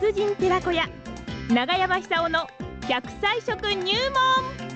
[0.00, 0.88] 達人寺子屋
[1.52, 2.46] 長山久夫の
[2.88, 4.68] 百歳食入門。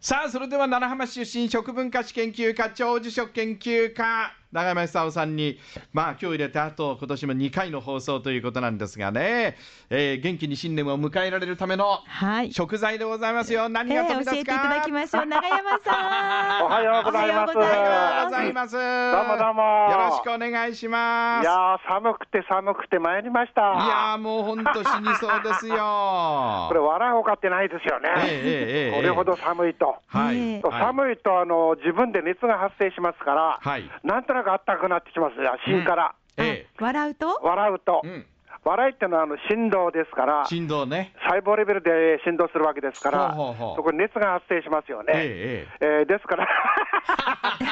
[0.00, 5.58] さあそれでは奈良浜市出身食文化史研究家長寿食研究家長山久夫さんに
[5.92, 9.56] まあ今日入れてあと今年も2回の放送ということなんですがね、
[9.90, 12.52] えー、元気に新年を迎えられるためのはい。
[12.52, 13.68] 食材でございますよ。
[13.68, 15.26] 何が飛び出すか、えー教えていただきましょう。
[15.26, 16.62] 長山さん。
[16.62, 17.58] おはようございます。
[17.58, 18.76] おはようございます。
[18.76, 19.90] どうもどうも。
[19.90, 21.42] よろしくお願いします。
[21.42, 23.60] いやー、寒くて寒くて参りました。
[23.60, 25.74] いやーもう本当死にそうですよ。
[26.68, 28.08] これ、笑うほかってないですよね。
[28.18, 28.96] ええええええ。
[28.96, 29.96] これほど寒いと。
[30.06, 30.62] はい。
[30.62, 33.90] 寒いとあの自分で熱が発生しますから、はい。
[34.04, 35.36] なんとなくあったかくなってきます。
[35.40, 36.14] よ、芯から。
[36.36, 37.40] え笑うと？
[37.42, 38.26] 笑うと、えうん。
[38.64, 41.12] 笑いってのはあの振動ですから、振動ね。
[41.28, 43.76] 細胞レベルで振動するわけですから、ほうほうほう。
[43.76, 45.12] そこに熱が発生しますよね。
[45.14, 45.86] えええ。
[46.00, 46.48] えーですから、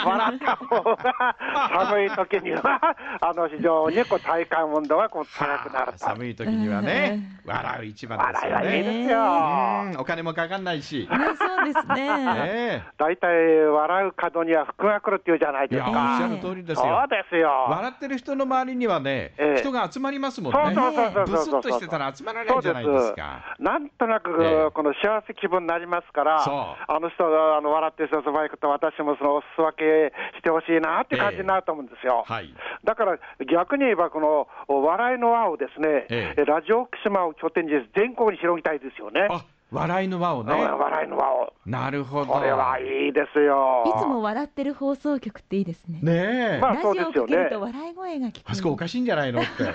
[0.04, 1.36] 笑った方が
[1.88, 2.80] 寒い時には、
[3.20, 5.98] あの非常にこう体感温度がこう高くなると。
[5.98, 8.92] 寒い時にはね、笑う一番ですよ笑いはいいね。
[9.02, 9.18] ですよ。
[9.20, 11.08] うんお金もかかんないし。
[11.10, 12.08] ねそうですね
[12.46, 16.14] え大体、笑う角には福が来るっていうじゃないえいや、おですか。
[16.16, 17.06] っしゃる通りですそうよ。
[17.08, 17.66] ですよ。
[17.68, 20.74] 笑ってる人の周りにはね、ええ人が集まりますもんそうね。
[20.74, 23.40] そうそうそうブスッとしてたら集まらないじゃないですか。
[23.58, 32.24] なんとなく、ええこの幸せ気分になりますから、あの人があの笑ってる人そば行くと、私もそのお裾分けしてほしいなって感じになると思うんですよ。
[32.26, 32.52] はい。
[32.84, 33.18] だから
[33.50, 39.28] 逆に言えば、このお笑いの輪をですね、ええラジオ福島を拠点に全国に広げたいですよね。
[39.30, 40.52] あ、笑いの輪をね。
[40.52, 41.52] 笑いの輪を。
[41.64, 42.32] なるほど。
[42.32, 43.84] これはいいですよ。
[43.86, 46.58] いつも笑ってる放送局っていいですねねえ。
[46.60, 49.48] まあラジオをそうですよねかけると笑い声が聞こえるあそこおかしいんじゃないのって。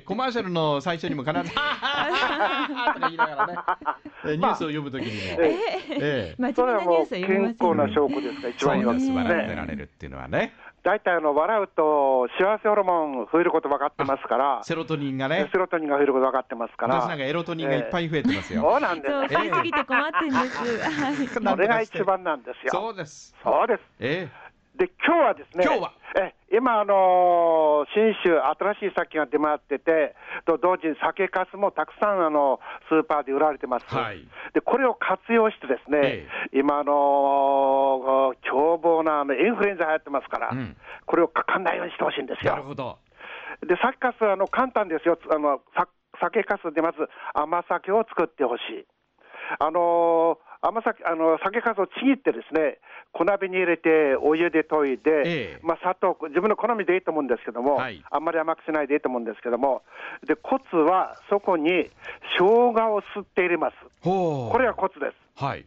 [0.00, 3.58] コマーシャルの最初にも必ず、 とか言いながらね、
[4.32, 5.42] えニュースを読むときにも。
[5.42, 5.56] え
[5.90, 5.98] え
[6.32, 6.34] え。
[6.38, 9.54] 真それはもう面目なニュースは読みま健康な証拠ですから、一番いいわけです笑ってね。
[9.54, 10.52] られるっていうのはね。
[10.86, 18.62] 大体あの笑うと幸せホルモン増えること分かってますから、セロトニンがねセ、ロトニンが増えること分かってますから、私なんかエロトニンがいっぱい増えてますよ。
[18.62, 19.12] そうなんです。
[19.12, 20.58] 増えすぎて困ってんです
[21.02, 22.70] はいそれが一番なんですよ。
[22.70, 23.34] そうです。
[23.42, 23.82] そうです。
[23.98, 24.28] え
[24.76, 26.05] で、今日はですね、今日はえ
[26.52, 28.38] 今、あのー新酒、
[28.78, 30.14] 新しい酒が出回ってて、
[30.46, 42.68] と同時に酒粕もたくさんあのスーパーで売られてます、はいでこれを活用して、ですね、え今、あのー凶暴なあのインフルエンザ流行ってますから、うんこれをかかんないようにしてほしいんですえなるよ。
[42.68, 42.98] ほど。
[43.66, 45.86] で、酒粕あの簡単ですよ、あのさ
[46.20, 46.98] 酒粕でまず
[47.34, 48.86] 甘酒を作ってほしい。
[49.58, 52.78] あのー甘酒あの酒粕をちぎってですね
[53.12, 55.22] 小鍋に入れてお湯で溶いて、え
[55.56, 55.60] え。
[55.62, 58.02] まあ、砂糖自分の好みでいいと思うんですけども、はい。
[58.10, 59.82] あんまり甘くしないでいいと思うんですけども
[60.26, 61.90] でコツはそこに
[62.38, 63.76] 生姜をすって入れます。
[64.02, 65.42] これがコツです。
[65.42, 65.64] はい。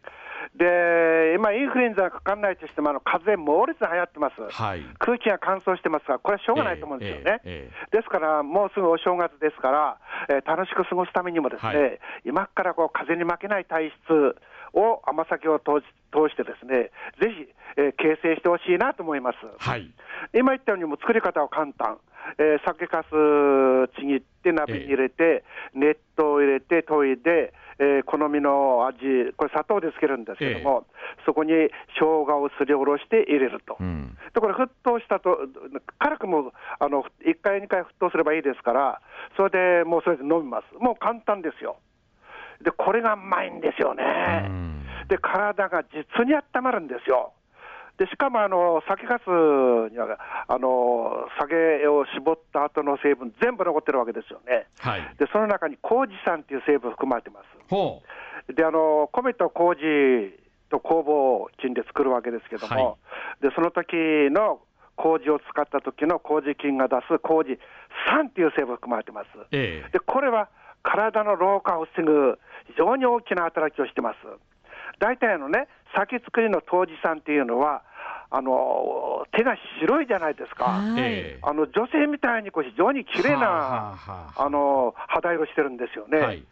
[0.55, 4.81] で今インフルエンザがかかんないとしてもあの風邪猛烈に流行ってます、はい。
[4.97, 9.97] 空気が乾燥してますからこれはしょうがないと思うんですよね、えええですから、もうすぐお正月ですから、
[10.29, 11.99] えー楽しく過ごすためにもですね、はい。
[12.25, 14.35] 今からこう風に負けない体質
[14.73, 16.89] を甘酒を通し通してですね、
[17.21, 17.47] ぜひ、
[17.77, 19.37] えー形成してほしいなと思います。
[19.57, 19.89] はい。
[20.33, 21.97] 今言ったようにもう作り方は簡単。
[22.37, 25.43] えー酒粕ちぎって鍋に入れて、
[25.73, 30.85] 熱湯を入れて研いで、えー好みの味、これ砂糖でつけるんですけども、
[31.25, 33.77] そこに生姜をすりおろして入れると。
[33.79, 34.17] うん。
[34.33, 35.37] でこれ、沸騰したと、
[35.99, 39.01] 辛くもあの1回、2回沸騰すればいいですから、
[39.37, 41.77] それでもうそれで飲みます、もう簡単ですよ。
[42.63, 44.03] で、これがうまいんですよね。
[44.47, 44.69] うん
[45.09, 47.33] で、体が実に温まるんですよ。
[47.97, 54.67] でしかもあの酒粕にはあの酒を絞った後の成分、全部残ってるわけですよね。
[54.79, 55.15] はい。
[55.19, 57.45] で、その中に麹酸っていう成分含まれてます。
[57.69, 58.01] ほ
[58.55, 60.31] であの米と麹
[60.69, 62.95] と酵母菌で作るわけですけども、は
[63.41, 63.93] でその時
[64.31, 64.61] の
[64.95, 67.59] 麹を使った時の麹菌が出す麹
[68.07, 69.27] 酸っていう成分含まれてます。
[69.37, 69.47] う。
[69.51, 69.91] ええ。
[69.91, 70.47] でこれは
[70.83, 74.17] 体の老化を防ぐ非常に大きな働きをしてます。
[74.99, 77.83] 大体あのね、酒造りの杜氏さんっていうのは、
[78.31, 80.65] あの手が白いじゃないですか。
[80.65, 81.39] はいええ。
[81.41, 86.19] あの女性みたいにこう非常に綺麗なはああの肌色してるんですよね。
[86.19, 86.43] はい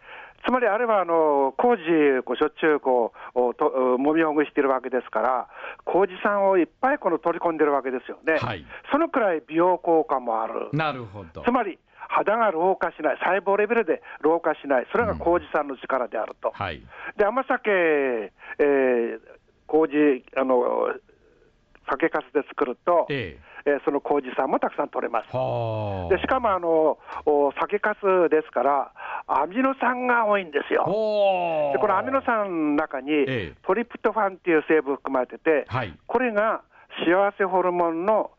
[0.45, 5.47] つまりあれはあの麹こうしょっちゅうこうおともみほぐしてるわけですから、
[5.83, 8.37] 麹酸をいっぱいこの取り込んでるわけですよね。
[8.37, 10.69] はいそのくらい美容効果もある。
[10.73, 11.51] なるほどつ。
[11.51, 16.51] まり肌が老化しない、細胞レベルで老化しない、それが麹酸の力であると。
[16.51, 16.81] はい。
[17.17, 19.19] で、甘酒、えー、
[19.67, 20.93] 麹、あの、
[21.89, 23.47] 酒粕で作ると、ええー
[23.83, 25.25] その麹酸もたくさん取れます。
[26.09, 28.93] でしかもあのお酒粕ですから、
[29.27, 30.85] アミノ酸が多いんですよ。
[31.73, 35.93] でこのアミノ酸の中に、ええトリプトファンっていう成分含まれてて、はい。
[36.07, 36.61] これが
[37.05, 38.31] 幸せホルモンの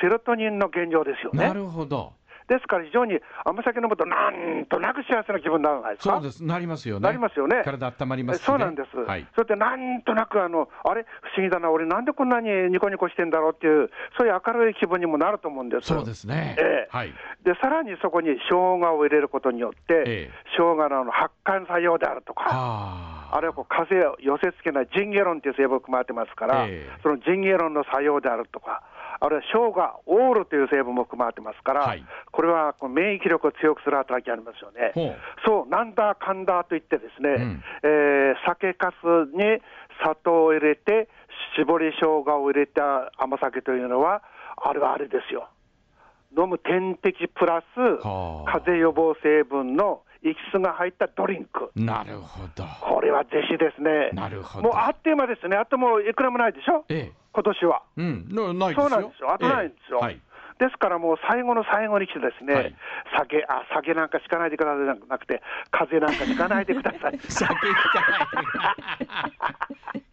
[0.00, 1.46] セロトニンの原料ですよね。
[1.46, 2.12] なるほど。
[2.48, 6.14] ですから非常に甘酒飲むと、なんとなく幸せな気分にならないですか？
[6.16, 7.04] そうです、なりますよね。
[7.04, 7.62] なりますよね。
[7.64, 8.96] 体温まりますしねそうなんです。
[8.96, 9.26] はい。
[9.34, 15.88] それでなんとなくあの、あれ、不思議だな、俺、なんでこんなにニコニコしてんだろうっていう、そういう明るい気分にもなると思うんです。
[15.88, 16.56] そうですね。
[16.58, 17.12] ええはい。
[17.42, 23.36] で、さらにそこに生姜を入れることによって、ええ生姜のあの発汗作用であるとか、はあ。
[23.36, 28.82] あるいはこう風邪を寄せつけないジンゲロンという成分を含まれてますから、ええそのジンゲロンの作用であるとか、
[29.24, 34.92] あるいは生姜、オールという成分も含まれてますから、はいこれは免疫力を強くする働きがありますよね。
[34.94, 35.16] ほう
[35.46, 39.06] そう、なんだかんだと言ってですね、うんえー酒かす
[39.36, 39.62] に
[40.02, 41.08] 砂糖を入れて、
[41.56, 44.22] 絞り生姜を入れた甘酒というのは、
[44.56, 45.48] あれはあれですよ。
[46.36, 51.70] 飲む点滴プラス、はあ風邪予防成分のエキスが入ったドリンク。
[51.76, 52.64] なるほど。
[52.82, 54.10] これはぜひですね。
[54.12, 55.56] なるほどもうあっという間ですね。
[55.56, 56.84] あともういくらもないでしょ？
[56.88, 57.23] ええ。
[57.34, 57.82] 今年は。
[57.96, 58.28] うん。
[58.30, 58.82] なないですよ。
[58.82, 59.32] そうなんですよ。
[59.34, 59.98] あとないんですよ。
[59.98, 60.20] ええはい。
[60.58, 62.74] ですからもう最後の最後に来てですね、はい
[63.18, 65.42] 酒、あ、酒なんかしかないでくださいじゃなくて、
[65.72, 67.18] 風邪なんかしかないでください。
[67.26, 69.32] 酒ひかない。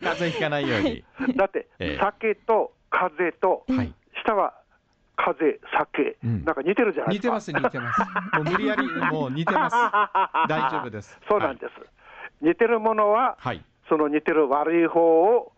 [0.01, 1.03] 風邪ひかないように。
[1.35, 3.93] だって、ええ酒と風と、はい。
[4.25, 4.53] 下は
[5.15, 7.29] 風、酒、うんなんか似てるじゃないですか。
[7.29, 8.01] 似てます、似てます。
[8.01, 9.75] もう無理やり、もう似てます。
[10.49, 11.19] 大丈夫です。
[11.29, 11.73] そうなんです。
[12.41, 13.63] 似てるものは、はい。
[13.87, 15.51] その似てる悪い方を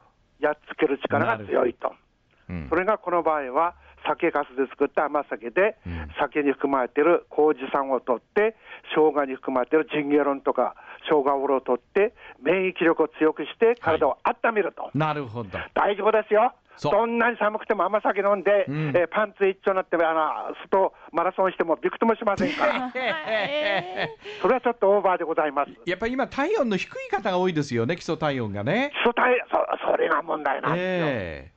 [0.44, 1.90] やっつける力が強いと。
[1.90, 3.74] うんそれがこの場合は、
[4.06, 8.56] 酒かすで作った甘酒で、うん酒に含まれている麹酸を取って、
[8.94, 10.76] 生姜に含まれているジンゲロンとか、
[11.10, 14.92] 生姜オールを取って、免疫力を強くして、体を温めると。
[14.94, 15.58] なるほど。
[15.74, 16.54] 大丈夫ですよ。
[16.78, 24.10] そうどんなに寒くても甘酒飲んで、うんえーパンツ一丁になって、あの外マラソンしてもびくともしませんから、 え
[24.42, 25.72] それはちょっとオーバーでございます。
[25.86, 28.92] やっぱり今、体温の低い方が多いですよね、基礎体温がね。
[28.94, 31.08] 基礎体そそれが問題なんですよ。
[31.10, 31.52] え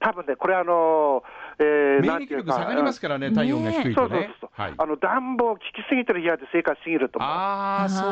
[0.00, 1.22] 多分ね、これあの
[1.58, 4.30] えーえなんていうか免疫力下がりますからね、体温が低いそうそうとね。
[4.40, 4.74] そう、はい。
[4.76, 7.30] あの暖房効きすぎてる部屋で生活しすぎると思う。
[7.30, 8.08] ああ、そう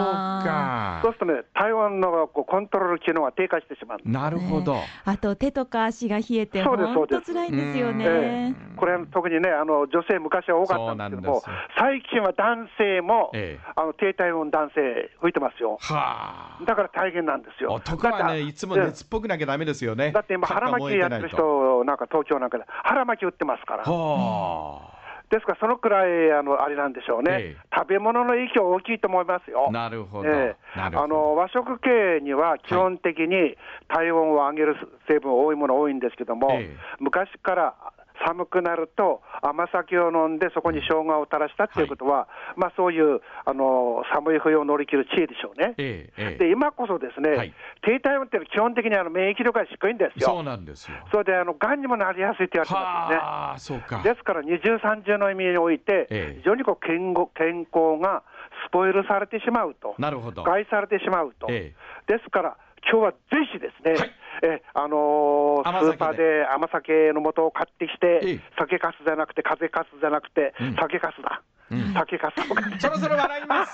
[0.46, 1.12] かそう。
[1.14, 3.98] するとね、体温のこうコントロール機能が低下してしまう。
[4.04, 4.76] なるほど。
[5.04, 8.54] あと手とか足が冷えて、そうです本当辛いんですようんえね。
[8.54, 11.42] えこれ、特にね、あの女性、昔は多かったんですけども
[11.76, 15.78] 最近は男性も、ええあの低体温男性、吹いてますよ。
[15.80, 16.64] はあ。
[16.64, 17.72] だから大変なんですよ。
[17.72, 20.12] 男はね、だっていつも熱っぽくなきゃダメですよね。
[20.12, 23.82] だって今、腹巻きやってる人、なんか東京なんかで、腹巻き売ってますから。
[23.82, 24.95] はあ。
[25.30, 29.70] ですから、そのくらいあのあれなんでしょうね、ええ食べ物の影響大きいと思いますよ。
[29.70, 30.28] なるほど。
[30.28, 31.04] ええなるほど。
[31.04, 33.56] あの和食系には基本的に
[33.88, 34.76] 体温を上げる
[35.08, 37.74] 成分多いもの多いんですけども、ええ昔から
[38.24, 45.74] 寒くなると甘酒を飲んでそこに生姜を垂らしたっていうことは、まあそういうあの寒い冬を乗り切る知恵でしょうね。
[45.78, 47.52] ええええで今こそですね、はい
[47.82, 50.42] 低体温っていうのは基本的にあの免疫力が低いんですそうよ。
[50.42, 50.96] なんですよ。
[51.10, 53.16] それであのがんにもなりやすいって言われてますよね。
[53.16, 54.02] はあ、そうか。
[54.02, 58.22] ですから二重三重の意味において、ええ非常にこう健康健康が
[58.66, 60.42] スポイルされてしまうと、なるほど。
[60.42, 61.74] 害されてしまうと、え
[62.06, 62.56] ですから、
[62.90, 63.18] 今日はぜ
[63.52, 64.12] ひですね、はい。
[64.42, 68.40] えあのースーパーで甘酒の素を買ってきて、ええ。
[68.58, 70.74] 酒かすじゃなくて、風かすじゃなくて、うん。
[70.74, 73.72] 酒かすだ、うん酒かすを買ってそろそろ笑います。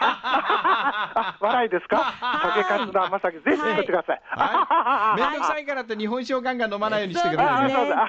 [0.00, 4.22] あ 笑いですか、酒かすの甘酒、ぜひ作ってください。
[4.24, 5.20] はい。
[5.20, 7.74] めんどくさいからって日本酒をガンガン飲まないようにしてくださいね。
[7.74, 8.02] そうですね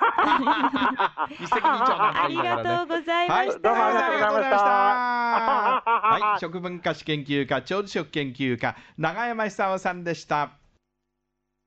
[1.31, 3.59] 一石二鳥なんありて言いながとうございまはい、した。
[3.59, 10.49] どうもありがとうございましたはい、食文化史研究家、長寿食研究家、永山久夫さんでした。